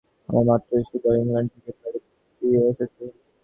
আমরা 0.29 0.41
মাত্রই 0.49 0.83
সুদূর 0.89 1.15
ইংল্যান্ড 1.17 1.49
থেকে 1.55 1.71
পাড়ি 1.79 1.99
দিয়ে 2.41 2.59
এসেছি। 2.71 3.03